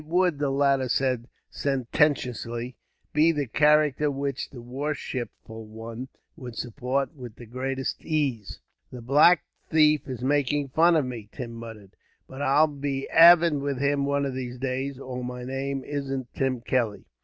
[0.01, 2.75] "It would," the latter said sententiously,
[3.13, 8.61] "be the character which the worshipful one would support with the greatest ease."
[8.91, 11.95] "The black thief is making fun of me," Tim muttered;
[12.27, 16.61] "but I'll be aven with him one of these days, or my name isn't Tim
[16.61, 17.05] Kelly.